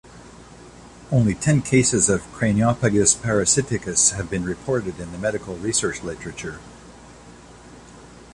[1.11, 6.57] Only ten cases of craniopagus parasiticus have been reported in the medical research literature.